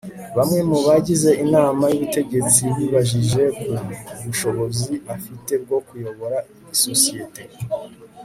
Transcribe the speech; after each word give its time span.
bamwe 0.37 0.59
mu 0.69 0.77
bagize 0.87 1.29
inama 1.43 1.83
y'ubutegetsi 1.89 2.61
bibajije 2.75 3.41
ku 3.59 3.69
bushobozi 4.23 4.91
afite 5.15 5.51
bwo 5.63 5.77
kuyobora 5.87 6.37
isosiyete 6.75 7.41